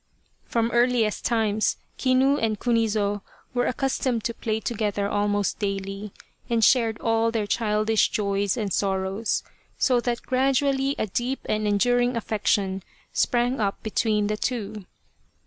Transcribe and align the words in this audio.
From 0.45 0.71
earliest 0.71 1.25
times 1.25 1.77
Kinu 1.99 2.39
and 2.41 2.59
Kunizo 2.59 3.21
were 3.53 3.67
accus 3.71 4.01
tomed 4.03 4.23
to 4.23 4.33
play 4.33 4.59
together 4.59 5.07
almost 5.07 5.59
daily, 5.59 6.11
and 6.49 6.63
shared 6.65 6.97
all 6.99 7.29
their 7.29 7.45
childish 7.45 8.09
joys 8.09 8.57
and 8.57 8.73
sorrows, 8.73 9.43
so 9.77 9.99
that 9.99 10.23
gradually 10.23 10.95
a 10.97 11.05
deep 11.05 11.41
and 11.47 11.67
enduring 11.67 12.17
affection 12.17 12.81
sprang 13.13 13.59
up 13.59 13.83
between 13.83 14.25
the 14.25 14.37
two. 14.37 14.87